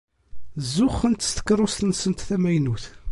[0.73, 2.85] Zuxxent s tkeṛṛust-nsent tamaynut.